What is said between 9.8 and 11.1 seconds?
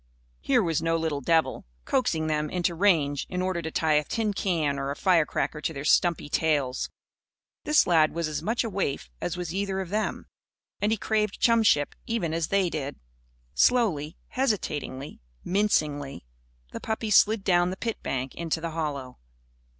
them. And he